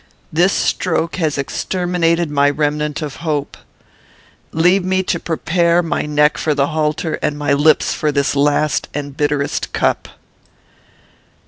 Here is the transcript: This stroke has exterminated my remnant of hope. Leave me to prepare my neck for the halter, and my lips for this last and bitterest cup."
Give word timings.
This 0.33 0.51
stroke 0.51 1.17
has 1.17 1.37
exterminated 1.37 2.31
my 2.31 2.49
remnant 2.49 3.03
of 3.03 3.17
hope. 3.17 3.55
Leave 4.51 4.83
me 4.83 5.03
to 5.03 5.19
prepare 5.19 5.83
my 5.83 6.07
neck 6.07 6.39
for 6.39 6.55
the 6.55 6.69
halter, 6.69 7.19
and 7.21 7.37
my 7.37 7.53
lips 7.53 7.93
for 7.93 8.11
this 8.11 8.35
last 8.35 8.87
and 8.95 9.15
bitterest 9.15 9.73
cup." 9.73 10.07